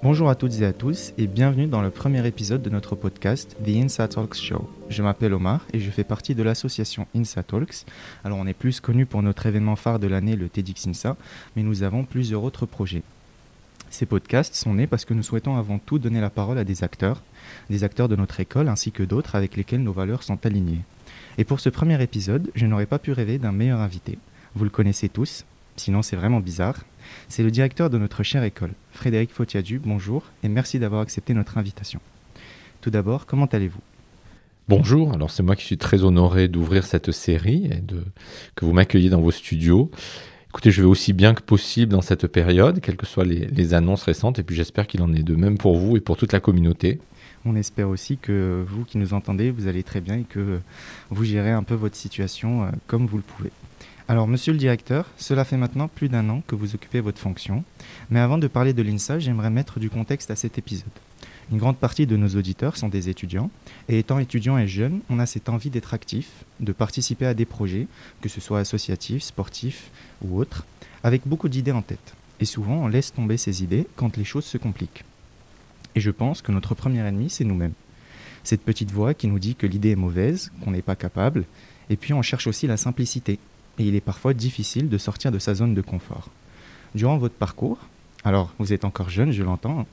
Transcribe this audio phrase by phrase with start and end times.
[0.00, 3.56] Bonjour à toutes et à tous et bienvenue dans le premier épisode de notre podcast
[3.64, 4.70] The INSA Talks Show.
[4.88, 7.84] Je m'appelle Omar et je fais partie de l'association INSA Talks.
[8.22, 11.16] Alors on est plus connu pour notre événement phare de l'année, le TEDx INSA,
[11.56, 13.02] mais nous avons plusieurs autres projets.
[13.90, 16.84] Ces podcasts sont nés parce que nous souhaitons avant tout donner la parole à des
[16.84, 17.20] acteurs,
[17.68, 20.82] des acteurs de notre école ainsi que d'autres avec lesquels nos valeurs sont alignées.
[21.38, 24.18] Et pour ce premier épisode, je n'aurais pas pu rêver d'un meilleur invité.
[24.54, 25.44] Vous le connaissez tous,
[25.78, 26.84] sinon c'est vraiment bizarre.
[27.28, 29.78] C'est le directeur de notre chère école, Frédéric Fotiadu.
[29.78, 32.00] Bonjour et merci d'avoir accepté notre invitation.
[32.80, 33.80] Tout d'abord, comment allez-vous?
[34.68, 38.04] Bonjour, alors c'est moi qui suis très honoré d'ouvrir cette série et de,
[38.54, 39.90] que vous m'accueillez dans vos studios.
[40.50, 43.74] Écoutez, je vais aussi bien que possible dans cette période, quelles que soient les, les
[43.74, 46.32] annonces récentes, et puis j'espère qu'il en est de même pour vous et pour toute
[46.32, 47.00] la communauté.
[47.44, 50.58] On espère aussi que vous qui nous entendez, vous allez très bien et que
[51.10, 53.50] vous gérez un peu votre situation euh, comme vous le pouvez.
[54.10, 57.62] Alors, monsieur le directeur, cela fait maintenant plus d'un an que vous occupez votre fonction.
[58.08, 60.88] Mais avant de parler de l'INSA, j'aimerais mettre du contexte à cet épisode.
[61.52, 63.50] Une grande partie de nos auditeurs sont des étudiants,
[63.90, 67.44] et étant étudiants et jeunes, on a cette envie d'être actif, de participer à des
[67.44, 67.86] projets,
[68.22, 69.90] que ce soit associatifs, sportifs
[70.22, 70.64] ou autres,
[71.04, 72.14] avec beaucoup d'idées en tête.
[72.40, 75.04] Et souvent, on laisse tomber ces idées quand les choses se compliquent.
[75.96, 77.74] Et je pense que notre premier ennemi, c'est nous-mêmes.
[78.42, 81.44] Cette petite voix qui nous dit que l'idée est mauvaise, qu'on n'est pas capable,
[81.90, 83.38] et puis on cherche aussi la simplicité,
[83.78, 86.30] et il est parfois difficile de sortir de sa zone de confort.
[86.94, 87.78] Durant votre parcours,
[88.24, 89.86] alors vous êtes encore jeune, je l'entends,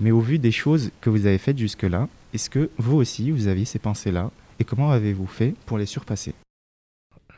[0.00, 3.48] mais au vu des choses que vous avez faites jusque-là, est-ce que vous aussi, vous
[3.48, 6.34] aviez ces pensées-là et comment avez-vous fait pour les surpasser?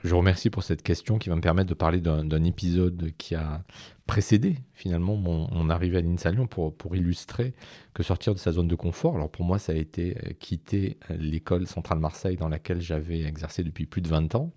[0.02, 3.34] Je vous remercie pour cette question qui va me permettre de parler d'un épisode qui
[3.34, 3.62] a
[4.06, 7.52] précédé finalement mon, arrivée à l'INSA pour, pour illustrer
[7.92, 10.96] que sortir de sa zone de confort, alors pour moi ça a été euh, quitter
[11.10, 14.52] l'école centrale Marseille dans laquelle j'avais exercé depuis plus de 20 ans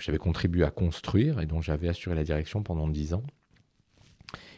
[0.00, 3.22] que j'avais contribué à construire et dont j'avais assuré la direction pendant dix ans.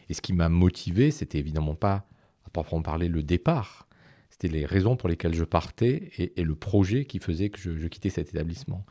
[0.09, 2.05] Et ce qui m'a motivé, c'était évidemment pas,
[2.45, 3.87] à proprement parler, le départ.
[4.29, 8.09] C'était les raisons pour lesquelles je partais et, le projet qui faisait que je, quittais
[8.09, 8.85] cet établissement.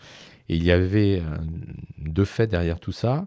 [0.49, 1.37] Et il y avait euh,
[1.99, 3.27] deux faits derrière tout ça.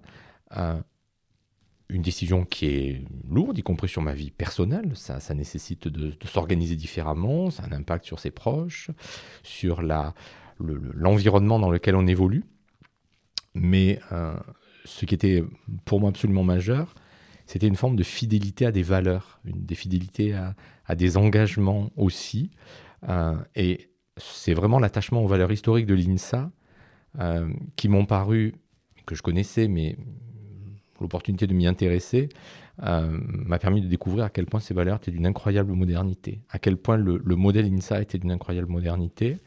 [1.89, 4.91] une décision qui est lourde, y compris sur ma vie personnelle.
[4.95, 7.51] Ça nécessite de, s'organiser différemment.
[7.51, 8.91] Ça a un impact sur ses proches,
[9.44, 9.81] sur
[10.59, 12.44] l'environnement dans lequel on évolue.
[13.55, 14.35] Mais euh,
[14.83, 15.43] ce qui était
[15.85, 16.93] pour moi absolument majeur,
[17.47, 22.51] c'était une forme de fidélité à des valeurs, une des fidélités à, des engagements aussi.
[23.07, 26.51] Euh, et c'est vraiment l'attachement aux valeurs historiques de l'INSA
[27.19, 28.55] euh, qui m'ont paru,
[29.05, 29.95] que je connaissais, mais
[30.99, 32.29] l'opportunité de m'y intéresser
[32.77, 36.75] m'a permis de découvrir à quel point ces valeurs étaient d'une incroyable modernité, à quel
[36.75, 39.38] point le, le modèle INSA était d'une incroyable modernité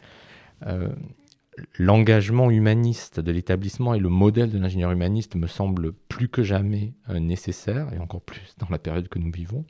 [1.76, 6.94] l'engagement humaniste de l'établissement et le modèle de l'ingénieur humaniste me semble plus que jamais
[7.10, 9.64] euh, nécessaire, et encore plus dans la période que nous vivons.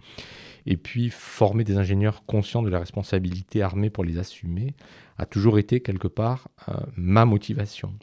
[0.66, 4.75] Et puis, former des ingénieurs conscients de la responsabilité armée pour les assumer
[5.16, 7.94] a toujours été quelque part euh, ma motivation.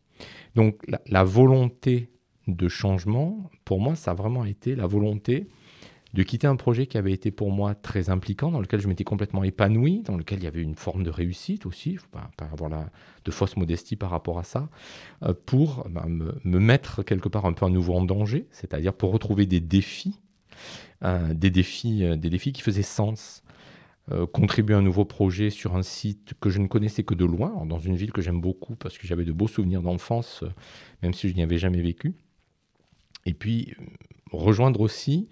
[0.55, 2.09] Donc, la, volonté
[2.47, 5.47] de changement, pour moi, ça a vraiment été la volonté
[6.15, 9.03] de quitter un projet qui avait été pour moi très impliquant, dans lequel je m'étais
[9.03, 12.07] complètement épanoui, dans lequel il y avait une forme de réussite aussi, il ne faut
[12.07, 12.89] pas, avoir la,
[13.25, 14.69] de fausse modestie par rapport à ça,
[15.23, 19.11] euh, pour bah, me, mettre quelque part un peu à nouveau en danger, c'est-à-dire pour
[19.11, 20.21] retrouver des défis,
[21.03, 23.43] euh, des, défis euh, des défis qui faisaient sens.
[24.31, 27.65] contribuer à un nouveau projet sur un site que je ne connaissais que de loin,
[27.65, 30.45] dans une ville que j'aime beaucoup parce que j'avais de beaux souvenirs d'enfance,
[31.01, 32.13] même si je n'y avais jamais vécu.
[33.25, 33.73] Et puis
[34.31, 35.27] rejoindre aussi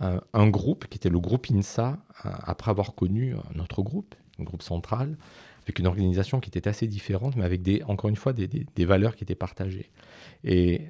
[0.00, 4.62] un groupe qui était le groupe INSA, euh, après avoir connu notre groupe, un groupe
[4.62, 5.16] central,
[5.64, 9.16] avec une organisation qui était assez différente, mais avec des, encore une fois des, valeurs
[9.16, 9.90] qui étaient partagées.
[10.42, 10.82] Et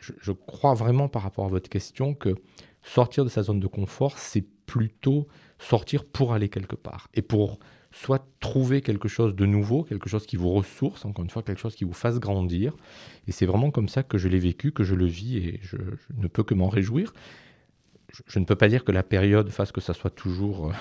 [0.00, 2.34] je, crois vraiment par rapport à votre question que
[2.82, 7.58] sortir de sa zone de confort, c'est plutôt sortir pour aller quelque part et pour
[7.90, 11.60] soit trouver quelque chose de nouveau, quelque chose qui vous ressource, encore une fois, quelque
[11.60, 12.74] chose qui vous fasse grandir.
[13.26, 15.76] Et c'est vraiment comme ça que je l'ai vécu, que je le vis, et je
[16.16, 17.12] ne peux que m'en réjouir
[18.26, 20.72] je ne peux pas dire que la période fasse que ça soit toujours euh,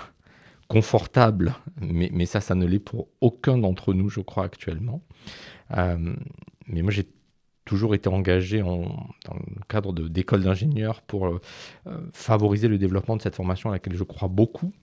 [0.68, 5.02] confortable, mais, ça, ça ne l'est pour aucun d'entre nous, je crois, actuellement.
[5.78, 6.14] Euh,
[6.68, 7.08] mais moi, j'ai
[7.66, 11.40] toujours été engagé dans le cadre d'école d'ingénieurs pour euh,
[12.14, 14.74] favoriser le développement de cette formation à laquelle je crois beaucoup.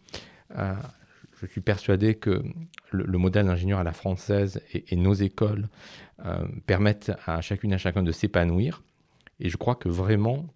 [0.55, 2.43] je suis persuadé que
[2.91, 5.69] le, modèle d'ingénieur à la française et, nos écoles
[6.67, 8.83] permettent à chacune et à chacun de s'épanouir.
[9.41, 10.47] Et je crois que vraiment,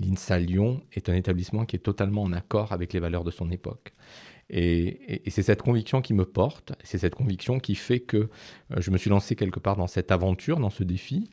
[0.00, 3.50] L'INSA Lyon est un établissement qui est totalement en accord avec les valeurs de son
[3.50, 3.92] époque.
[4.52, 8.28] Et, c'est cette conviction qui me porte, c'est cette conviction qui fait que euh,
[8.78, 11.30] je me suis lancé quelque part dans cette aventure, dans ce défi.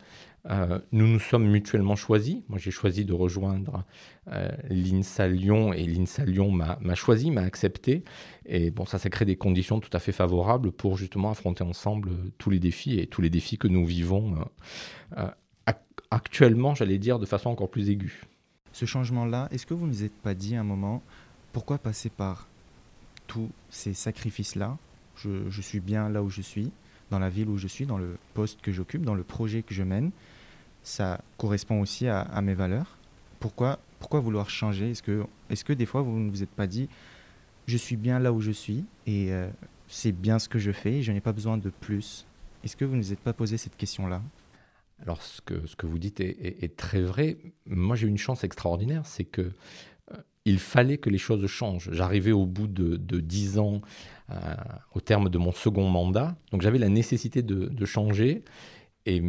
[0.52, 2.38] Euh, nous nous sommes mutuellement choisis.
[2.48, 3.84] Moi, j'ai choisi de rejoindre
[4.32, 8.04] euh, l'INSA Lyon et l'INSA Lyon m'a choisi, m'a accepté.
[8.46, 12.12] Et bon, ça, ça crée des conditions tout à fait favorables pour justement affronter ensemble
[12.38, 14.36] tous les défis et tous les défis que nous vivons
[16.12, 18.24] actuellement, j'allais dire, de façon encore plus aiguë.
[18.78, 21.02] Ce changement-là, est-ce que vous ne vous êtes pas dit un moment,
[21.52, 22.48] pourquoi passer par
[23.26, 24.78] tous ces sacrifices-là?
[25.16, 26.72] Je, suis bien là où je suis,
[27.10, 29.74] dans la ville où je suis, dans le poste que j'occupe, dans le projet que
[29.74, 30.12] je mène.
[30.84, 33.00] Ça correspond aussi à, mes valeurs.
[33.40, 34.92] Pourquoi, vouloir changer?
[34.92, 36.88] Est-ce que, des fois vous ne vous êtes pas dit,
[37.66, 39.50] je suis bien là où je suis et euh,
[39.88, 42.28] c'est bien ce que je fais, je n'ai pas besoin de plus?
[42.64, 44.22] Est-ce que vous ne vous êtes pas posé cette question-là?
[45.02, 47.38] Alors, ce que, vous dites est, très vrai.
[47.66, 49.52] Moi, j'ai eu une chance extraordinaire, c'est que
[50.48, 51.90] il fallait que les choses changent.
[51.92, 53.82] J'arrivais au bout de, dix ans,
[54.30, 54.36] euh,
[54.96, 58.44] au terme de mon second mandat, donc j'avais la nécessité de, changer.
[59.06, 59.22] Et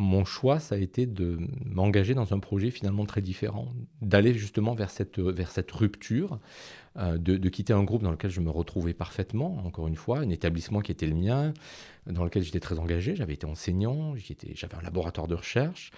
[0.00, 4.74] mon choix, ça a été de m'engager dans un projet finalement très différent, d'aller justement
[4.74, 6.40] vers cette, vers cette rupture,
[6.96, 10.30] euh, de, quitter un groupe dans lequel je me retrouvais parfaitement, encore une fois, un
[10.30, 11.52] établissement qui était le mien,
[12.06, 14.14] dans lequel j'étais très engagé, j'avais été enseignant,
[14.54, 15.90] j'avais un laboratoire de recherche,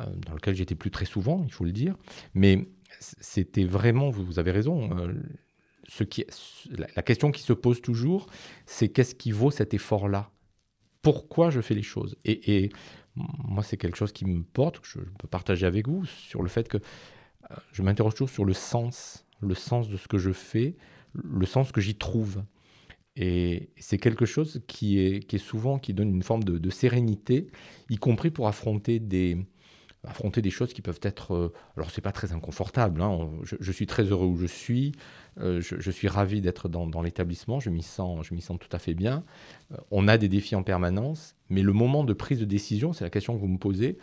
[0.00, 1.96] euh, dans lequel j'étais plus très souvent, il faut le dire,
[2.34, 2.68] mais
[3.00, 5.14] c'était vraiment, vous avez raison, euh,
[5.88, 6.26] ce qui,
[6.68, 8.26] la, question qui se pose toujours,
[8.66, 10.30] c'est qu'est-ce qui vaut cet effort-là?
[11.00, 12.16] Pourquoi je fais les choses?
[12.26, 12.70] Et,
[13.16, 16.48] moi, c'est quelque chose qui me porte, que je peux partager avec vous, sur le
[16.48, 20.32] fait que euh, je m'interroge toujours sur le sens, le sens de ce que je
[20.32, 20.76] fais,
[21.14, 22.42] le sens que j'y trouve.
[23.16, 27.48] Et c'est quelque chose qui est, souvent, qui donne une forme de sérénité,
[27.88, 29.46] y compris pour affronter des,
[30.06, 31.34] affronter des choses qui peuvent être.
[31.34, 33.02] Euh, alors, c'est pas très inconfortable.
[33.02, 33.28] Hein.
[33.42, 34.92] je, suis très heureux où je suis.
[35.38, 37.60] Euh, je, suis ravi d'être dans, l'établissement.
[37.60, 39.24] Je m'y sens, je m'y sens tout à fait bien.
[39.72, 43.04] Euh, on a des défis en permanence, mais le moment de prise de décision, c'est
[43.04, 43.98] la question que vous me posez.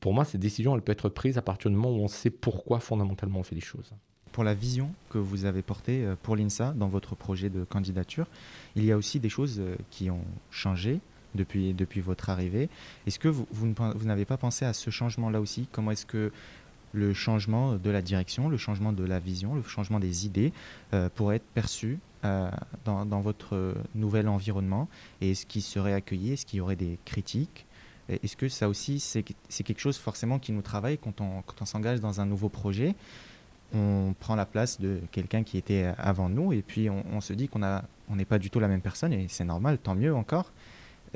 [0.00, 2.30] Pour moi, cette décision, elle peut être prise à partir du moment où on sait
[2.30, 3.92] pourquoi fondamentalement on fait les choses.
[4.32, 8.28] Pour la vision que vous avez portée pour l'INSA dans votre projet de candidature,
[8.76, 9.60] il y a aussi des choses
[9.90, 11.00] qui ont changé
[11.34, 12.68] depuis, depuis votre arrivée.
[13.06, 15.68] Est-ce que vous, vous, n'avez pas pensé à ce changement-là aussi?
[15.72, 16.32] Comment est-ce que
[16.92, 20.52] le changement de la direction, le changement de la vision, le changement des idées
[20.92, 22.50] euh, pourrait être perçu euh,
[22.84, 24.88] dans, dans, votre nouvel environnement?
[25.20, 26.32] Et est-ce qu'il serait accueilli?
[26.32, 27.66] Est-ce qu'il y aurait des critiques?
[28.10, 31.64] Est-ce que ça aussi, c'est quelque chose forcément qui nous travaille quand on, quand on
[31.64, 32.94] s'engage dans un nouveau projet?
[33.72, 37.32] On prend la place de quelqu'un qui était avant nous et puis on, on se
[37.32, 40.12] dit qu'on on n'est pas du tout la même personne et c'est normal, tant mieux
[40.12, 40.50] encore.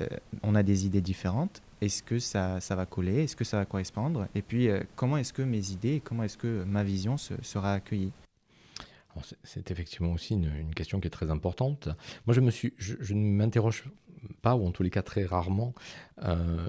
[0.00, 0.06] Euh,
[0.42, 1.62] on a des idées différentes.
[1.80, 3.24] Est-ce que ça, ça va coller?
[3.24, 4.26] Est-ce que ça va correspondre?
[4.34, 8.12] Et puis, euh, comment est-ce que mes idées, comment est-ce que ma vision sera accueillie?
[9.44, 11.88] C'est effectivement aussi une, question qui est très importante.
[12.26, 13.84] Moi, je, me suis, je, ne m'interroge
[14.42, 15.72] pas, ou en tous les cas très rarement,
[16.24, 16.68] euh,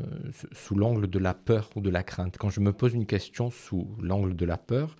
[0.51, 2.37] sous l'angle de la peur ou de la crainte.
[2.37, 4.95] Quand je me pose une question sous l'angle de la peur,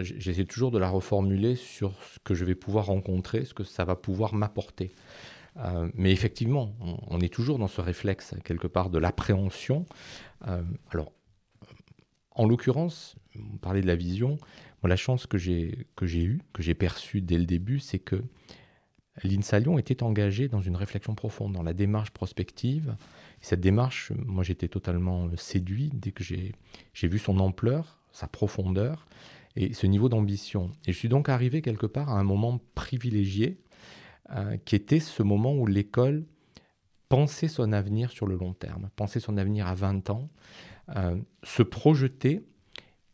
[0.00, 3.84] j'essaie toujours de la reformuler sur ce que je vais pouvoir rencontrer, ce que ça
[3.84, 4.94] va pouvoir m'apporter.
[5.56, 6.74] Euh, mais effectivement,
[7.08, 9.86] on, est toujours dans ce réflexe quelque part de l'appréhension.
[10.48, 11.12] Euh, alors,
[12.32, 14.38] en l'occurrence, on parlait de la vision.
[14.82, 18.22] Moi, la chance que j'ai eue, que j'ai perçue dès le début, c'est que
[19.22, 22.96] l'INSA Lyon était engagé dans une réflexion profonde, dans la démarche prospective.
[23.40, 29.06] cette démarche, moi, j'étais totalement séduit dès que j'ai vu son ampleur, sa profondeur
[29.56, 30.72] et ce niveau d'ambition.
[30.86, 33.60] Et je suis donc arrivé quelque part à un moment privilégié
[34.30, 36.24] euh, qui était ce moment où l'école
[37.10, 40.30] pensait son avenir sur le long terme, pensait son avenir à 20 ans,
[40.96, 42.42] euh, se projeter,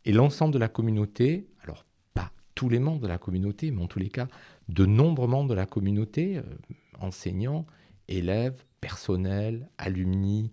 [0.05, 3.87] et l'ensemble de la communauté, alors pas tous les membres de la communauté, mais en
[3.87, 4.29] tous les cas,
[4.69, 6.43] de nombreux membres de la communauté, euh,
[7.01, 7.65] enseignants,
[8.07, 10.51] élèves, personnel, alumni,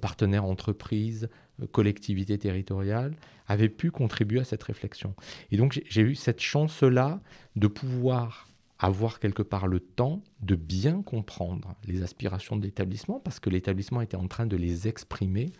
[0.00, 1.28] partenaires entreprises,
[1.72, 5.14] collectivités territoriales, avaient pu contribuer à cette réflexion.
[5.50, 7.20] Et donc j'ai eu cette chance-là
[7.56, 13.40] de pouvoir avoir quelque part le temps de bien comprendre les aspirations de l'établissement, parce
[13.40, 15.52] que l'établissement était en train de les exprimer.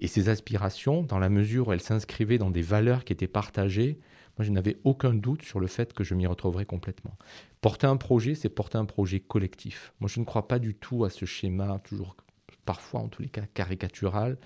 [0.00, 3.98] Et ces aspirations, dans la mesure où elles s'inscrivaient dans des valeurs qui étaient partagées,
[4.36, 7.16] moi je n'avais aucun doute sur le fait que je m'y retrouverais complètement.
[7.60, 9.94] Porter un projet, c'est porter un projet collectif.
[10.00, 12.16] Moi je ne crois pas du tout à ce schéma, toujours
[12.64, 14.38] parfois en tous les cas caricatural,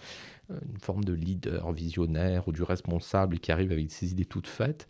[0.50, 4.46] euh, une forme de leader visionnaire ou du responsable qui arrive avec ses idées toutes
[4.46, 4.88] faites.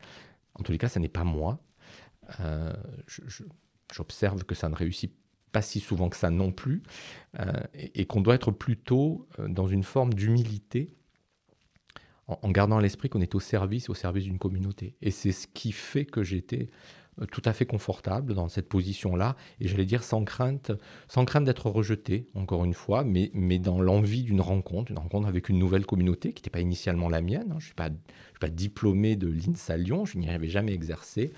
[0.54, 1.60] En tous les cas, ce n'est pas moi.
[2.40, 2.72] Euh,
[3.92, 5.12] j'observe que ça ne réussit
[5.52, 6.82] pas si souvent que ça non plus,
[7.40, 10.94] euh, et, qu'on doit être plutôt euh, dans une forme d'humilité
[12.26, 14.96] en, gardant à l'esprit qu'on est au service, au service d'une communauté.
[15.00, 16.68] Et c'est ce qui fait que j'étais
[17.32, 20.70] tout à fait confortable dans cette position-là, et j'allais dire sans crainte,
[21.08, 25.26] sans crainte d'être rejeté, encore une fois, mais, mais dans l'envie d'une rencontre, une rencontre
[25.26, 27.50] avec une nouvelle communauté qui n'était pas initialement la mienne.
[27.50, 27.58] Hein.
[27.58, 27.88] Je ne suis, pas,
[28.40, 31.32] pas diplômé de l'INSA Lyon, je n'y avais jamais exercé,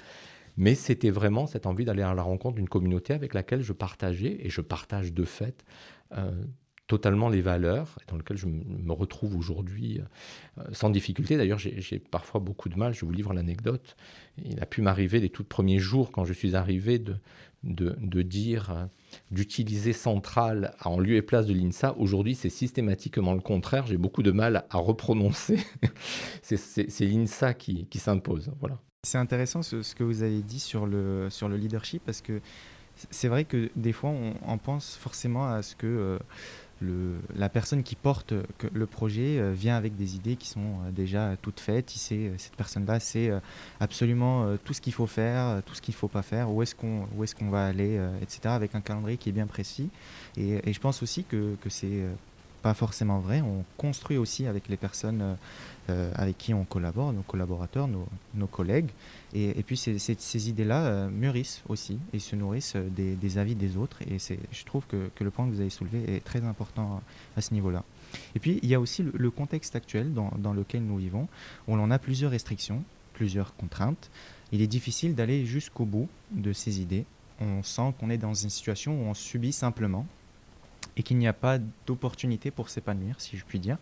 [0.61, 4.37] mais c'était vraiment cette envie d'aller à la rencontre d'une communauté avec laquelle je partageais,
[4.41, 5.65] et je partage de fait,
[6.13, 6.31] euh,
[6.87, 10.01] totalement les valeurs dans lesquelles je me retrouve aujourd'hui
[10.59, 11.39] euh, sans difficulté.
[11.39, 13.97] D'ailleurs, j'ai parfois beaucoup de mal, je vous livre l'anecdote.
[14.45, 17.17] Il a pu m'arriver les tout premiers jours, quand je suis arrivé, de,
[17.63, 18.85] de, dire, euh,
[19.31, 21.95] d'utiliser centrale en lieu et place de l'INSA.
[21.97, 23.87] Aujourd'hui, c'est systématiquement le contraire.
[23.87, 25.59] J'ai beaucoup de mal à reprononcer.
[26.43, 28.53] c'est l'INSA qui, qui s'impose.
[28.61, 28.79] Voilà.
[29.03, 32.41] C'est intéressant ce, que vous avez dit sur le, sur le leadership parce que
[33.11, 36.19] c'est vrai que des fois on, pense forcément à ce que euh,
[37.35, 38.33] la personne qui porte
[38.73, 41.95] le projet euh, vient avec des idées qui sont euh, déjà toutes faites.
[41.95, 43.31] Il sait, euh, cette personne-là sait
[43.81, 46.75] absolument tout ce qu'il faut faire, tout ce qu'il ne faut pas faire, où est-ce
[46.75, 49.91] qu'on est va aller, etc., avec un calendrier qui est bien précis.
[50.37, 52.05] Et, je pense aussi que, que c'est
[52.63, 53.41] pas forcément vrai.
[53.41, 55.35] On construit aussi avec les personnes euh,
[55.89, 58.91] euh, avec qui on collabore, nos collaborateurs, nos, collègues.
[59.35, 64.03] Et, puis ces, idées-là euh, mûrissent aussi et se nourrissent des, avis des autres.
[64.03, 67.03] Et je trouve que, le point que vous avez soulevé est très important
[67.37, 67.85] à ce niveau-là.
[68.35, 71.29] Et puis il y a aussi le, contexte actuel dans, dans, lequel nous vivons,
[71.67, 74.11] où l'on a plusieurs restrictions, plusieurs contraintes.
[74.53, 77.05] Il est difficile d'aller jusqu'au bout de ces idées.
[77.41, 80.07] On sent qu'on est dans une situation où on subit simplement
[80.97, 83.79] et qu'il n'y a pas d'opportunité pour s'épanouir, si je puis dire,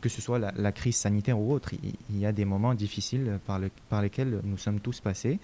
[0.00, 1.70] que ce soit la, crise sanitaire ou autre.
[2.10, 5.38] Il, y a des moments difficiles par, le, par lesquels nous sommes tous passés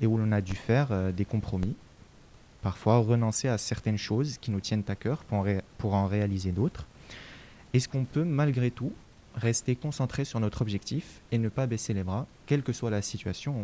[0.00, 1.74] et où l'on a dû faire euh, des compromis,
[2.62, 5.44] parfois renoncer à certaines choses qui nous tiennent à cœur pour en,
[5.78, 6.86] pour en réaliser d'autres.
[7.72, 8.92] Est-ce qu'on peut malgré tout
[9.36, 13.02] rester concentré sur notre objectif et ne pas baisser les bras, quelle que soit la
[13.02, 13.56] situation?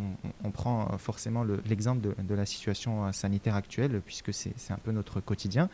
[0.42, 4.90] On, prend forcément l'exemple de, de, la situation euh, sanitaire actuelle, puisque c'est un peu
[4.90, 5.68] notre quotidien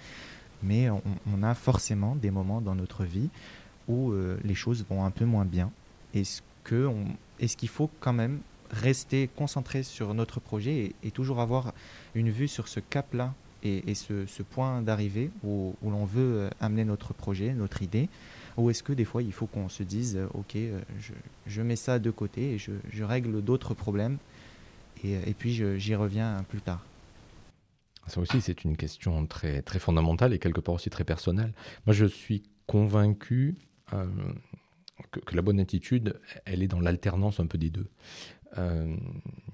[0.62, 3.28] mais on, a forcément des moments dans notre vie
[3.88, 5.70] où euh, les choses vont un peu moins bien.
[6.14, 6.42] Est-ce
[7.56, 11.72] qu'il faut quand même rester concentré sur notre projet et, toujours avoir
[12.14, 17.14] une vue sur ce cap-là et, ce, point d'arrivée où, l'on veut euh, amener notre
[17.14, 18.08] projet, notre idée?
[18.56, 20.56] Ou est-ce que des fois il faut qu'on se dise, euh, ok,
[21.46, 24.18] je, mets ça de côté et je, règle d'autres problèmes
[25.04, 26.82] et puis j'y reviens plus tard?
[28.06, 31.52] Ça aussi, c'est une question très, très fondamentale et quelque part aussi très personnelle.
[31.86, 33.56] Moi, je suis convaincu
[33.92, 34.06] euh,
[35.10, 37.88] que, la bonne attitude, elle est dans l'alternance un peu des deux.
[38.58, 38.96] Euh,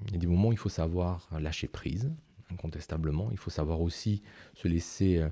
[0.07, 2.13] il y a des moments où il faut savoir lâcher prise,
[2.51, 3.31] incontestablement.
[3.33, 4.23] Il faut savoir aussi
[4.55, 5.29] se laisser, euh,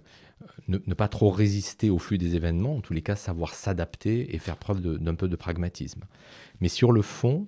[0.69, 4.39] ne, pas trop résister au flux des événements, en tous les cas savoir s'adapter et
[4.39, 6.05] faire preuve d'un peu de pragmatisme.
[6.61, 7.47] Mais sur le fond,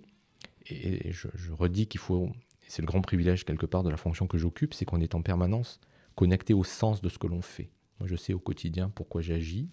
[0.67, 2.31] et je, je redis qu'il faut
[2.73, 5.21] c'est le grand privilège quelque part de la fonction que j'occupe, c'est qu'on est en
[5.21, 5.79] permanence
[6.15, 7.69] connecté au sens de ce que l'on fait.
[8.01, 9.69] Moi, je sais au quotidien pourquoi j'agis,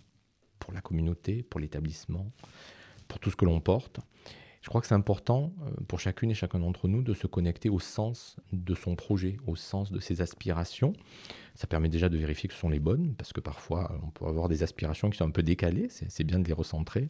[0.59, 2.29] pour la communauté, pour l'établissement,
[3.07, 4.01] pour tout ce que l'on porte.
[4.61, 7.69] Je crois que c'est important euh, pour chacune et chacun d'entre nous de se connecter
[7.69, 10.91] au sens de son projet, au sens de ses aspirations.
[11.55, 14.25] Ça permet déjà de vérifier que ce sont les bonnes, parce que parfois on peut
[14.25, 17.07] avoir des aspirations qui sont un peu décalées, c'est bien de les recentrer.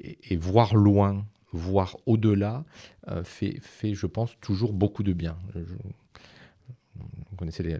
[0.00, 2.64] Et, et voir loin voir au-delà,
[3.08, 5.36] euh, fait, fait, je pense, toujours beaucoup de bien.
[5.54, 7.78] vous connaissez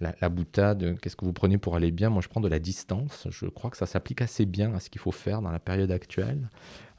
[0.00, 2.10] la, boutade, qu'est-ce que vous prenez pour aller bien?
[2.10, 3.26] Moi, je prends de la distance.
[3.30, 5.90] Je crois que ça s'applique assez bien à ce qu'il faut faire dans la période
[5.90, 6.48] actuelle.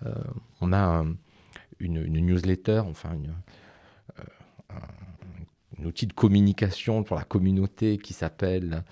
[0.06, 0.14] Euh,
[0.62, 1.06] on a
[1.80, 3.34] une, newsletter, enfin une,
[4.20, 4.24] euh,
[4.70, 5.09] un
[5.86, 8.84] outil de communication pour la communauté qui s'appelle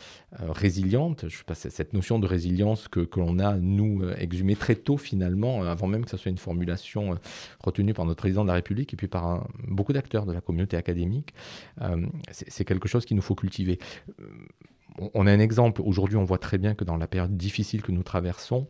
[0.41, 1.27] euh, résiliente.
[1.27, 4.97] Je sais cette notion de résilience que, que l'on a, nous, euh, exhumée très tôt
[4.97, 7.17] finalement, euh, avant même que ce soit une formulation
[7.59, 10.77] retenue par notre président de la République et puis par beaucoup d'acteurs de la communauté
[10.77, 11.33] académique,
[12.31, 13.79] c'est quelque chose qu'il nous faut cultiver.
[15.13, 17.91] On a un exemple, aujourd'hui on voit très bien que dans la période difficile que
[17.91, 18.67] nous traversons,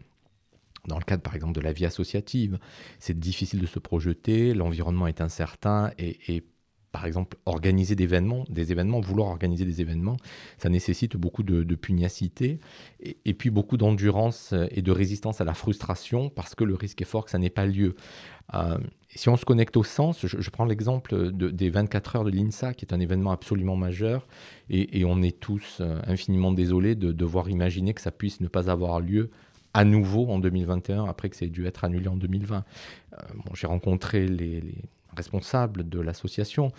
[0.87, 2.59] dans le cadre, par exemple, de la vie associative,
[2.99, 6.43] c'est difficile de se projeter, l'environnement est incertain et
[6.97, 10.17] par exemple, organiser des événements, des événements, vouloir organiser des événements,
[10.57, 12.59] ça nécessite beaucoup de, de pugnacité
[12.99, 17.05] et, puis beaucoup d'endurance et de résistance à la frustration parce que le risque est
[17.05, 17.95] fort que ça n'ait pas lieu.
[18.55, 22.31] Euh, si on se connecte au sens, je, prends l'exemple de, des 24 heures de
[22.31, 24.25] l'INSA, qui est un événement absolument majeur,
[24.71, 28.71] et, on est tous euh, infiniment désolés de devoir imaginer que ça puisse ne pas
[28.71, 29.29] avoir lieu
[29.75, 32.65] à nouveau en 2021, après que ça ait dû être annulé en 2020.
[33.13, 34.63] Euh, bon, J'ai rencontré les
[35.17, 36.71] responsable de l'association.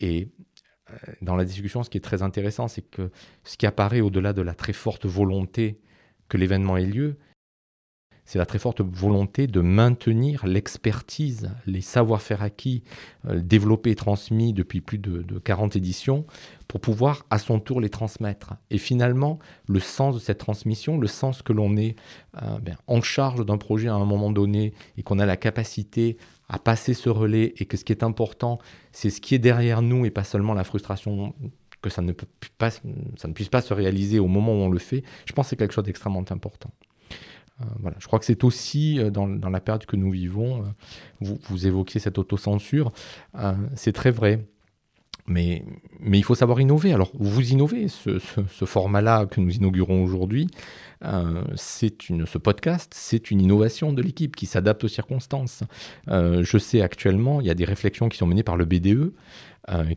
[0.00, 0.28] Et
[0.90, 3.10] euh, dans la discussion, ce qui est très intéressant, c'est que
[3.44, 5.80] ce qui apparaît au-delà de la très forte volonté
[6.28, 7.16] que l'événement ait lieu,
[8.24, 12.82] c'est la très forte volonté de maintenir l'expertise, les savoir-faire acquis,
[13.28, 16.24] euh, développés et transmis depuis plus de, 40 éditions,
[16.68, 18.54] pour pouvoir à son tour les transmettre.
[18.70, 19.38] Et finalement,
[19.68, 21.96] le sens de cette transmission, le sens que l'on est
[22.42, 26.16] euh, ben, en charge d'un projet à un moment donné et qu'on a la capacité
[26.48, 28.58] à passer ce relais et que ce qui est important,
[28.92, 31.34] c'est ce qui est derrière nous et pas seulement la frustration
[31.84, 35.46] que ça ne, puisse pas se réaliser au moment où on le fait, je pense
[35.46, 36.70] que c'est quelque chose d'extrêmement important.
[37.60, 37.90] Euh.
[37.98, 40.64] Je crois que c'est aussi euh, dans, la période que nous vivons,
[41.22, 42.92] euh, vous, évoquiez cette autocensure,
[43.74, 44.46] c'est très vrai.
[45.26, 45.64] Mais,
[46.12, 46.92] il faut savoir innover.
[46.92, 47.88] Alors, vous innovez.
[47.88, 48.18] Ce,
[48.66, 50.48] format-là que nous inaugurons aujourd'hui,
[51.00, 55.62] ce podcast, c'est une innovation de l'équipe qui s'adapte aux circonstances.
[56.08, 59.14] je sais actuellement, il y a des réflexions qui sont menées par le BDE,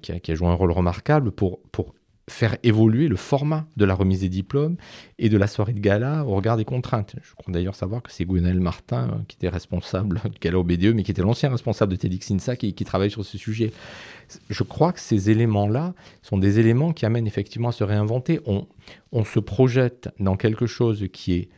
[0.02, 1.94] qui a, qui, a, joué un rôle remarquable pour, pour
[2.30, 4.76] faire évoluer le format de la remise des diplômes
[5.18, 7.16] et de la soirée de gala au regard des contraintes.
[7.24, 10.64] Je crois d'ailleurs savoir que c'est Gwenel Martin euh, qui était responsable du gala au
[10.64, 13.72] BDE, mais qui était l'ancien responsable de TEDx INSA qui, qui travaille sur ce sujet.
[14.50, 18.42] Je crois que ces éléments-là sont des éléments qui amènent effectivement à se réinventer.
[18.46, 18.68] On,
[19.14, 21.50] on se projette dans quelque chose qui est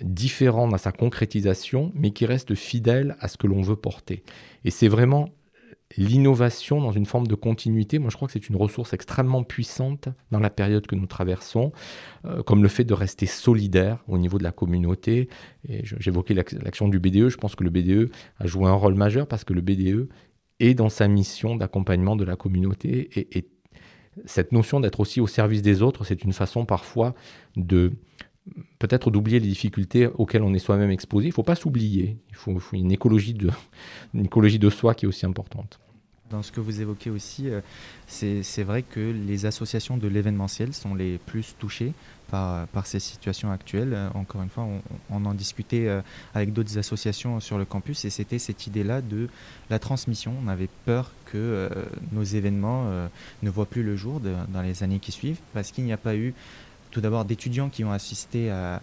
[0.00, 4.22] différent dans sa concrétisation, mais qui reste fidèle à ce que l'on veut porter.
[4.64, 5.28] Et c'est vraiment
[5.96, 10.08] l'innovation dans une forme de continuité, moi je crois que c'est une ressource extrêmement puissante
[10.30, 11.72] dans la période que nous traversons,
[12.24, 15.28] euh, comme le fait de rester solidaire au niveau de la communauté.
[15.68, 19.26] Et j'évoquais l'action du BDE, je pense que le BDE a joué un rôle majeur
[19.26, 20.08] parce que le BDE
[20.60, 23.48] est dans sa mission d'accompagnement de la communauté et, et
[24.26, 27.14] cette notion d'être aussi au service des autres, c'est une façon parfois
[27.56, 27.92] de
[28.78, 31.26] peut-être d'oublier les difficultés auxquelles on est soi-même exposé.
[31.26, 32.18] Il ne faut pas s'oublier.
[32.30, 35.78] Il faut, une, écologie de, soi qui est aussi importante.
[36.30, 37.60] Dans ce que vous évoquez aussi, euh,
[38.06, 41.92] c'est vrai que les associations de l'événementiel sont les plus touchées
[42.30, 43.92] par, par ces situations actuelles.
[43.92, 44.66] Euh, encore une fois,
[45.10, 46.00] on, en discutait euh,
[46.32, 49.28] avec d'autres associations sur le campus et c'était cette idée-là de
[49.68, 50.32] la transmission.
[50.42, 51.68] On avait peur que
[52.12, 53.08] nos événements
[53.42, 56.16] ne voient plus le jour dans les années qui suivent parce qu'il n'y a pas
[56.16, 56.34] eu
[56.92, 58.80] tout d'abord d'étudiants qui ont assisté à,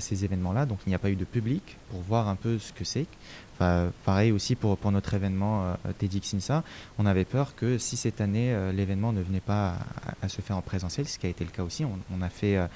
[0.00, 2.72] ces événements-là, donc il n'y a pas eu de public pour voir un peu ce
[2.72, 3.06] que c'est.
[3.54, 6.64] Enfin, pareil aussi pour, pour notre événement euh, TEDxINSA,
[6.98, 9.74] on avait peur que si cette année euh, l'événement ne venait pas
[10.22, 12.56] à, se faire en présentiel, ce qui a été le cas aussi, on, a fait
[12.56, 12.66] euh,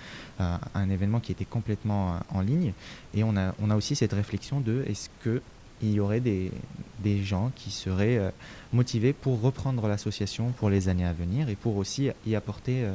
[0.74, 2.74] un événement qui était complètement en ligne.
[3.14, 5.40] Et on a, on a aussi cette réflexion de est-ce que
[5.82, 6.52] il y aurait des,
[7.00, 8.32] des gens qui seraient
[8.72, 12.86] motivés pour reprendre l'association pour les années à venir et pour aussi y apporter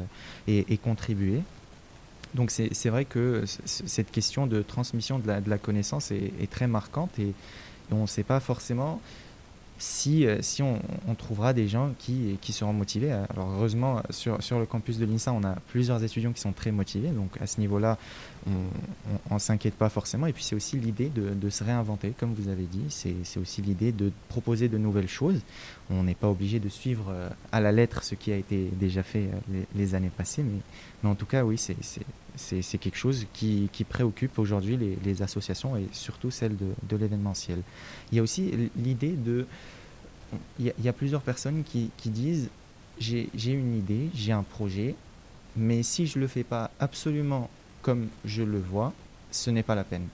[0.48, 1.42] et, contribuer
[2.36, 6.68] donc c'est vrai que cette question de transmission de la, de la connaissance est, très
[6.68, 7.34] marquante et,
[7.92, 9.02] on ne sait pas forcément
[9.80, 13.12] si, euh, si on, on, trouvera des gens qui, qui seront motivés.
[13.12, 16.72] Alors heureusement, sur, sur le campus de l'INSA, on a plusieurs étudiants qui sont très
[16.72, 17.08] motivés.
[17.08, 17.98] Donc à ce niveau-là,
[19.30, 20.28] on ne s'inquiète pas forcément.
[20.28, 22.86] Et puis c'est aussi l'idée de, se réinventer, comme vous avez dit.
[22.90, 25.42] C'est aussi l'idée de proposer de nouvelles choses.
[25.90, 29.02] On n'est pas obligé de suivre euh, à la lettre ce qui a été déjà
[29.02, 30.44] fait euh, les, années passées.
[30.44, 30.60] Mais,
[31.02, 35.88] mais, en tout cas, oui, c'est quelque chose qui, qui préoccupe aujourd'hui les, associations et
[35.92, 37.62] surtout celles de, de l'événementiel.
[38.12, 39.48] Il y a aussi l'idée de...
[40.60, 42.50] Il y, a, il y, a plusieurs personnes qui, qui disent
[43.00, 44.96] j'ai une idée, j'ai un projet,
[45.56, 47.50] mais si je ne le fais pas absolument
[47.82, 48.94] comme je le vois,
[49.32, 50.08] ce n'est pas la peine.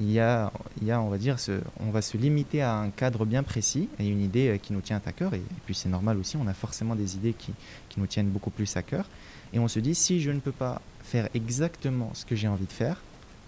[0.00, 1.36] Il y, a, il y a, on va dire,
[1.80, 4.80] on va se limiter à un cadre bien précis et une idée euh, qui nous
[4.80, 5.34] tient à cœur.
[5.34, 7.52] Et, puis c'est normal aussi, on a forcément des idées qui,
[7.88, 9.06] qui, nous tiennent beaucoup plus à cœur.
[9.52, 12.66] Et on se dit, si je ne peux pas faire exactement ce que j'ai envie
[12.66, 13.00] de faire,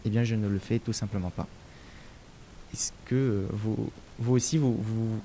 [0.05, 1.47] eh bien je ne le fais tout simplement pas.
[2.73, 5.21] Est-ce que vous, vous aussi, vous, vous,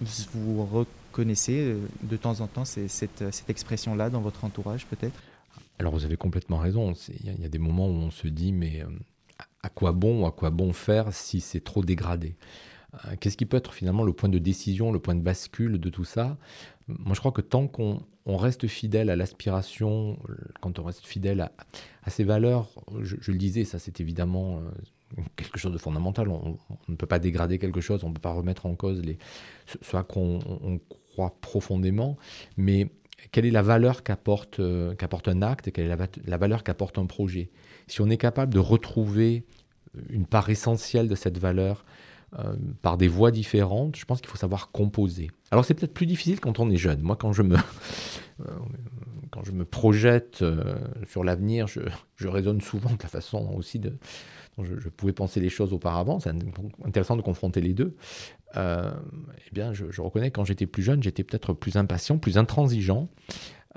[0.00, 5.20] vous reconnaissez euh, de temps en temps cette, cette expression-là dans votre entourage peut-être?
[5.78, 6.92] Alors vous avez complètement raison.
[7.08, 8.86] Il y, a des moments où on se dit mais euh,
[9.62, 12.36] à quoi bon, à quoi bon faire si c'est trop dégradé?
[13.06, 15.88] Euh, Qu'est-ce qui peut être finalement le point de décision, le point de bascule de
[15.88, 16.36] tout ça?
[16.86, 20.18] Moi je crois que tant qu'on reste fidèle à l'aspiration,
[20.60, 22.68] quand on reste fidèle à, ses valeurs,
[23.00, 26.28] je, le disais, ça c'est évidemment euh, quelque chose de fondamental.
[26.28, 26.58] On,
[26.88, 29.18] ne peut pas dégrader quelque chose, on ne peut pas remettre en cause les,
[29.66, 30.78] ce, à quoi on
[31.14, 32.16] croit profondément,
[32.56, 32.90] mais
[33.30, 36.98] quelle est la valeur qu'apporte euh, qu'apporte un acte et quelle est la, valeur qu'apporte
[36.98, 37.50] un projet.
[37.86, 39.44] Si on est capable de retrouver
[40.10, 41.84] une part essentielle de cette valeur
[42.38, 45.30] euh, par des voies différentes, je pense qu'il faut savoir composer.
[45.50, 47.00] Alors c'est peut-être plus difficile quand on est jeune.
[47.00, 47.58] Moi, quand je me, euh,
[49.30, 50.44] quand je me projette
[51.06, 53.96] sur l'avenir, je, raisonne souvent de la façon aussi de,
[54.56, 56.20] dont je, je, pouvais penser les choses auparavant.
[56.20, 56.32] C'est
[56.84, 57.96] intéressant de confronter les deux.
[58.56, 58.92] Euh,
[59.46, 63.08] eh bien, je, reconnais que quand j'étais plus jeune, j'étais peut-être plus impatient, plus intransigeant.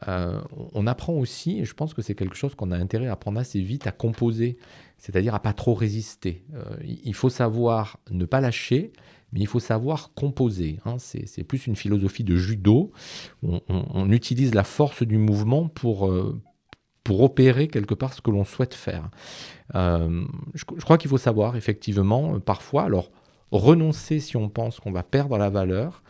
[0.05, 3.39] on apprend aussi, et je pense que c'est quelque chose qu'on a intérêt à apprendre
[3.39, 4.57] assez vite, à composer,
[4.97, 6.45] c'est-à-dire à pas trop résister.
[6.83, 8.91] il faut savoir ne pas lâcher,
[9.31, 10.79] mais il faut savoir composer.
[10.85, 10.97] Hein.
[10.99, 12.91] C'est plus une philosophie de judo.
[13.43, 16.41] On, utilise la force du mouvement pour, euh,
[17.03, 19.09] pour opérer quelque part ce que l'on souhaite faire.
[19.75, 23.11] Euh, je, crois qu'il faut savoir, effectivement, euh, parfois, alors
[23.51, 26.03] renoncer si on pense qu'on va perdre la valeur,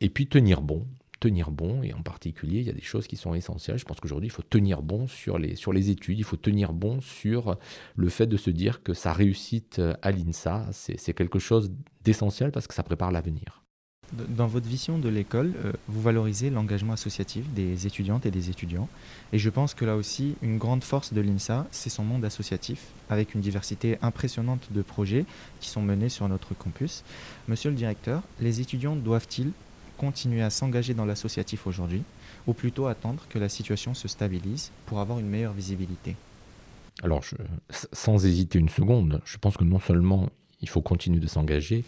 [0.00, 0.86] et puis tenir bon
[1.22, 3.78] tenir bon, et en particulier, il y a des choses qui sont essentielles.
[3.78, 6.72] Je pense qu'aujourd'hui, il faut tenir bon sur les, sur les études, il faut tenir
[6.72, 7.56] bon sur
[7.94, 11.70] le fait de se dire que sa réussite à l'INSA, c'est quelque chose
[12.02, 13.62] d'essentiel parce que ça prépare l'avenir.
[14.12, 18.88] Dans votre vision de l'école, euh, vous valorisez l'engagement associatif des étudiantes et des étudiants.
[19.32, 22.88] Et je pense que là aussi, une grande force de l'INSA, c'est son monde associatif,
[23.08, 25.24] avec une diversité impressionnante de projets
[25.60, 27.04] qui sont menés sur notre campus.
[27.48, 29.52] Monsieur le directeur, les étudiants doivent-ils
[30.02, 32.02] continuer à s'engager dans l'associatif aujourd'hui,
[32.48, 36.16] ou plutôt attendre que la situation se stabilise pour avoir une meilleure visibilité
[37.04, 37.22] Alors,
[37.70, 40.28] sans hésiter une seconde, je pense que non seulement
[40.60, 41.84] il faut continuer de s'engager,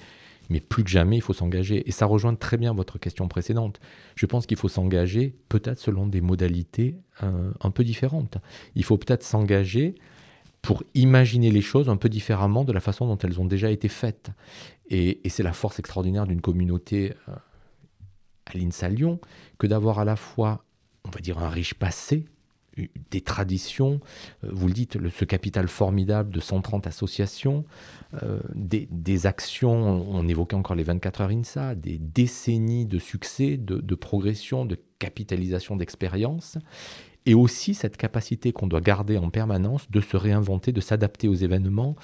[0.49, 1.89] mais plus que jamais, il faut s'engager.
[1.89, 3.81] Et ça rejoint très bien votre question précédente.
[4.15, 8.39] Je pense qu'il faut s'engager peut-être selon des modalités euh, un peu différentes.
[8.77, 9.97] Il faut peut-être s'engager
[10.63, 13.89] pour imaginer les choses un peu différemment de la façon dont elles ont déjà été
[13.89, 14.31] faites.
[14.89, 17.33] Et, c'est la force extraordinaire d'une communauté euh,
[18.47, 19.21] à l'INSA Lyon
[19.59, 20.65] que d'avoir à la fois,
[21.05, 22.27] on va dire, un riche passé,
[23.11, 24.01] des traditions,
[24.45, 27.65] euh, vous le dites, ce capital formidable de 130 associations,
[28.23, 33.95] euh, des, actions, on évoquait encore les 24 heures INSA, des décennies de succès, de,
[33.95, 36.59] progression, de capitalisation d'expérience,
[37.27, 41.35] et aussi cette capacité qu'on doit garder en permanence de se réinventer, de s'adapter aux
[41.35, 41.97] événements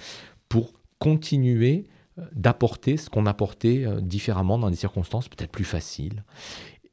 [0.48, 1.86] pour continuer
[2.32, 6.24] d'apporter ce qu'on apportait euh, différemment dans des circonstances peut-être plus faciles.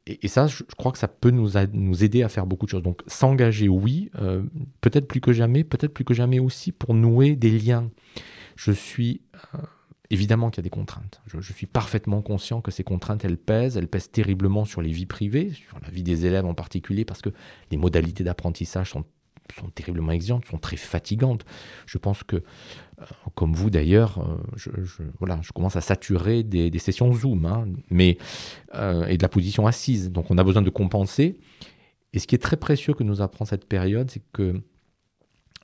[0.06, 2.84] Et, ça, je, crois que ça peut nous, nous aider à faire beaucoup de choses.
[2.84, 4.43] Donc s'engager, oui, euh,
[4.80, 7.89] peut-être plus que jamais, peut-être plus que jamais aussi pour nouer des liens.
[8.56, 9.21] Je suis...
[9.53, 9.60] Euh,
[10.10, 11.21] évidemment qu'il y a des contraintes.
[11.25, 14.89] Je, je, suis parfaitement conscient que ces contraintes, elles pèsent, elles pèsent terriblement sur les
[14.89, 17.30] vies privées, sur la vie des élèves en particulier, parce que
[17.71, 19.03] les modalités d'apprentissage sont
[19.55, 21.45] sont terriblement exigeantes, sont très fatigantes.
[21.86, 23.05] Je pense que, euh,
[23.36, 24.71] comme vous d'ailleurs, euh, je,
[25.19, 28.17] voilà, je commence à saturer des, sessions Zoom, hein, mais,
[28.75, 30.12] euh, et de la position assise.
[30.12, 31.39] Donc on a besoin de compenser.
[32.13, 34.62] Et ce qui est très précieux que nous apprend cette période, c'est que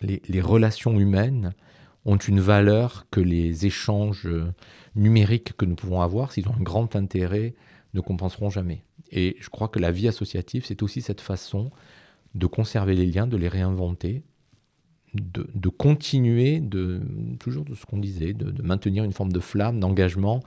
[0.02, 1.54] les, les, relations humaines
[2.06, 4.28] ont une valeur que les échanges
[4.96, 7.56] numériques que nous pouvons avoir, s'ils ont un grand intérêt,
[7.94, 8.84] ne compenseront jamais.
[9.12, 11.72] Et je crois que la vie associative, c'est aussi cette façon
[12.36, 14.24] de conserver les liens, de les réinventer,
[15.14, 17.02] de, continuer, de,
[17.40, 20.42] toujours de ce qu'on disait, de, maintenir une forme de flamme, d'engagement,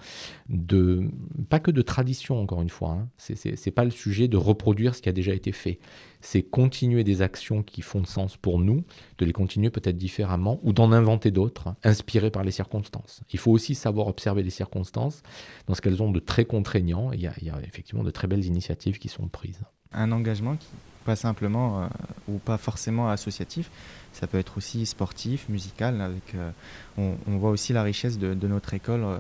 [0.49, 1.09] de,
[1.49, 2.91] pas que de tradition, encore une fois.
[2.91, 3.09] Hein.
[3.19, 5.79] Ce n'est pas le sujet de reproduire ce qui a déjà été fait.
[6.21, 8.83] C'est continuer des actions qui font sens pour nous,
[9.19, 13.23] de les continuer peut-être différemment ou d'en inventer d'autres, inspirées par les circonstances.
[13.33, 15.23] Il faut aussi savoir observer les circonstances
[15.67, 17.13] dans ce qu'elles ont de très contraignant.
[17.13, 19.63] Il y a effectivement de très belles initiatives qui sont prises.
[19.93, 20.69] Un engagement qui
[21.07, 21.87] pas simplement euh,
[22.29, 23.71] ou pas forcément associatif.
[24.13, 26.01] Ça peut être aussi sportif, musical.
[26.01, 26.51] Avec, euh,
[26.99, 29.19] on, voit aussi la richesse de, notre école euh,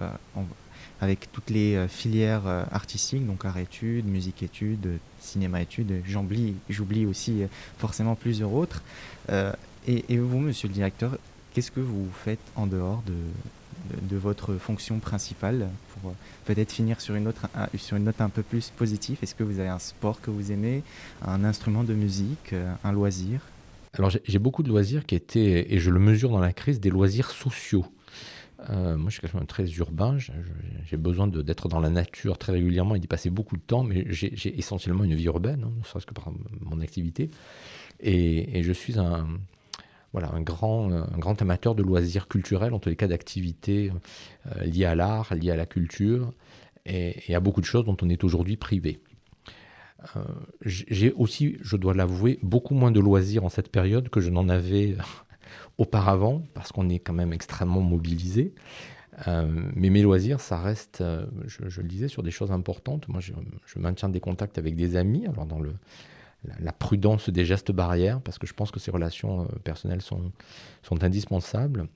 [1.00, 6.02] avec toutes les filières artistiques, donc art-études, musique-études, cinéma-études.
[6.07, 7.42] J'oublie aussi
[7.79, 8.83] forcément plusieurs autres.
[9.87, 11.18] et, vous, monsieur le directeur,
[11.52, 13.12] qu'est-ce que vous faites en dehors de,
[14.03, 18.29] de, votre fonction principale pour euh, peut-être finir sur une, autre, sur une note un
[18.29, 20.83] peu plus positive Est-ce que vous avez un sport que vous aimez,
[21.23, 23.41] un instrument de musique, euh, un loisir?
[23.93, 26.91] Alors j'ai beaucoup de loisirs qui étaient, et je le mesure dans la crise, des
[26.91, 27.87] loisirs sociaux.
[28.71, 30.17] Euh, moi, je suis quelqu'un de très urbain.
[30.87, 34.05] J'ai besoin d'être dans la nature très régulièrement et d'y passer beaucoup de temps, mais
[34.09, 37.31] j'ai essentiellement une vie urbaine, hein, ne serait-ce que par mon activité.
[38.01, 39.27] Et, et, je suis un,
[40.16, 43.92] voilà, un, grand, amateur de loisirs culturels, en tous les cas d'activités
[44.46, 46.33] euh, liées à l'art, liées à la culture,
[46.87, 48.98] et, à beaucoup de choses dont on est aujourd'hui privé.
[50.16, 50.20] Euh,
[50.62, 54.48] j'ai aussi, je dois l'avouer, beaucoup moins de loisirs en cette période que je n'en
[54.48, 54.96] avais
[55.76, 58.55] auparavant, parce qu'on est quand même extrêmement mobilisé.
[59.29, 61.05] Euh, mais mes loisirs, ça reste,
[61.46, 63.07] je, le disais, sur des choses importantes.
[63.09, 63.35] Moi, je,
[63.66, 65.26] je, maintiens des contacts avec des amis.
[65.26, 65.74] Alors, dans le,
[66.61, 70.32] la, prudence des gestes barrières, parce que je pense que ces relations euh, personnelles sont,
[70.82, 71.88] sont indispensables.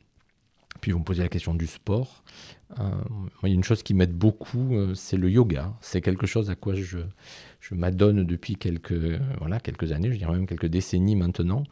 [0.80, 2.22] Puis vous me posez la question du sport.
[2.78, 2.90] Euh,
[3.42, 5.74] il y a une chose qui m'aide beaucoup, euh, c'est le yoga.
[5.80, 6.98] C'est quelque chose à quoi je,
[7.60, 11.64] je m'adonne depuis quelques, voilà, quelques années, je dirais même quelques décennies maintenant.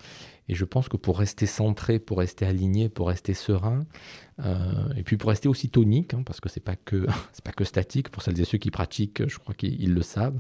[0.48, 3.84] Et je pense que pour rester centré, pour rester aligné, pour rester serein,
[4.44, 6.76] euh, et puis pour rester aussi tonique, hein, parce que c'est pas
[7.44, 8.08] pas que statique.
[8.08, 10.38] Pour celles et ceux qui pratiquent, je crois qu'ils le savent.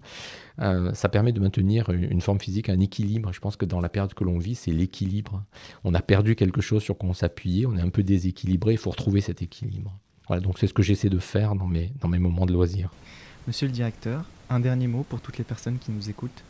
[0.60, 3.32] Euh, ça permet de maintenir une, forme physique, un équilibre.
[3.32, 5.44] Je pense que dans la période que l'on vit, c'est l'équilibre.
[5.84, 8.72] On a perdu quelque chose sur quoi on s'appuyait, on est un peu déséquilibré.
[8.72, 9.98] Il faut retrouver cet équilibre.
[10.26, 12.90] Voilà, donc c'est ce que j'essaie de faire dans mes dans mes moments de loisirs.
[13.46, 16.42] Monsieur le directeur, un dernier mot pour toutes les personnes qui nous écoutent.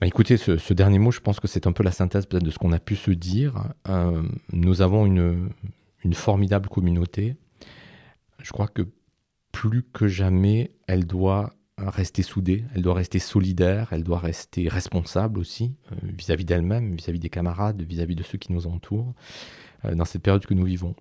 [0.00, 2.58] Bah, écoutez, ce, dernier mot, je pense que c'est un peu la synthèse de ce
[2.58, 3.64] qu'on a pu se dire.
[3.86, 5.50] Euh, nous avons une,
[6.14, 7.36] formidable communauté.
[8.38, 8.88] Je crois que
[9.52, 15.38] plus que jamais, elle doit rester soudée, elle doit rester solidaire, elle doit rester responsable
[15.38, 19.12] aussi euh, vis-à-vis d'elle-même, vis-à-vis des camarades, vis-à-vis de ceux qui nous entourent
[19.84, 20.94] euh, dans cette période que nous vivons.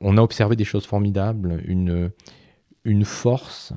[0.00, 2.10] On a observé des choses formidables, une,
[2.84, 3.72] une force,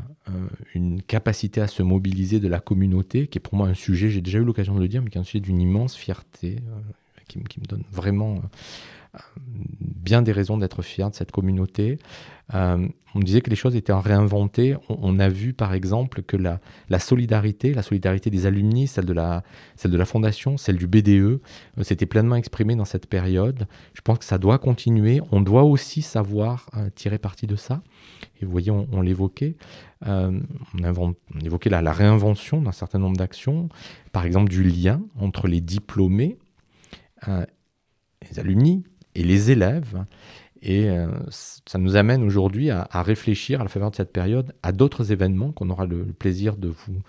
[0.73, 4.21] une capacité à se mobiliser de la communauté, qui est pour moi un sujet, j'ai
[4.21, 6.59] déjà eu l'occasion de le dire, mais qui est un sujet d'une immense fierté,
[7.31, 8.41] qui, me donne vraiment
[9.15, 9.19] euh,
[9.79, 11.99] bien des raisons d'être fier de cette communauté.
[12.53, 14.75] Euh, on disait que les choses étaient réinventées.
[14.87, 16.59] On, on a vu par exemple que la,
[16.99, 19.43] solidarité, la solidarité des alumni, celle de la,
[20.05, 21.39] fondation, celle du BDE, euh,
[21.81, 23.67] s'était pleinement exprimée dans cette période.
[23.93, 25.21] Je pense que ça doit continuer.
[25.31, 27.81] On doit aussi savoir tirer parti de ça.
[28.41, 29.55] Et vous voyez, on, l'évoquait.
[30.05, 30.41] on,
[30.83, 33.67] on, évoquait la, réinvention d'un certain nombre d'actions,
[34.13, 36.40] par exemple du lien entre les diplômés euh,
[37.27, 38.83] les alumni
[39.15, 40.05] et les élèves.
[40.61, 44.71] Et euh, ça nous amène aujourd'hui à, réfléchir à la faveur de cette période à
[44.71, 47.01] d'autres événements qu'on aura le, plaisir de vous,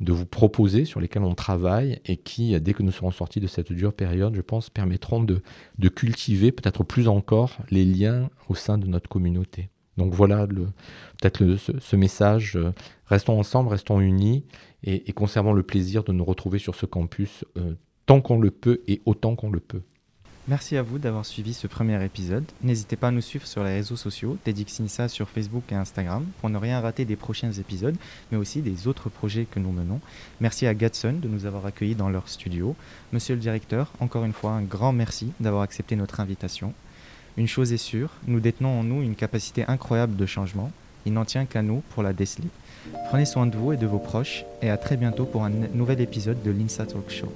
[0.00, 3.46] de vous proposer, sur lesquels on travaille et qui, dès que nous serons sortis de
[3.46, 5.42] cette dure période, je pense, permettront de,
[5.78, 9.68] de cultiver peut-être plus encore les liens au sein de notre communauté.
[9.98, 12.58] Donc voilà peut-être ce, message.
[13.06, 14.44] Restons ensemble, restons unis
[14.82, 17.74] et, conservons le plaisir de nous retrouver sur ce campus euh,
[18.06, 19.82] tant qu'on le peut et autant qu'on le peut.
[20.48, 22.44] Merci à vous d'avoir suivi ce premier épisode.
[22.62, 26.50] N'hésitez pas à nous suivre sur les réseaux sociaux, TEDxINSA sur Facebook et Instagram, pour
[26.50, 27.96] ne rien rater des prochains épisodes,
[28.30, 30.00] mais aussi des autres projets que nous menons.
[30.40, 32.76] Merci à Gatson de nous avoir accueillis dans leur studio.
[33.12, 36.74] Monsieur le directeur, encore une fois, un grand merci d'avoir accepté notre invitation.
[37.36, 40.70] Une chose est sûre, nous détenons en nous une capacité incroyable de changement.
[41.06, 42.48] Il n'en tient qu'à nous pour la déceler.
[43.08, 46.00] Prenez soin de vous et de vos proches, et à très bientôt pour un nouvel
[46.00, 47.32] épisode de l'INSA Talk Show.